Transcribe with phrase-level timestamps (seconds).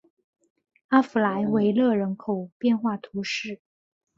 [0.87, 3.61] 阿弗莱维勒人口变化图示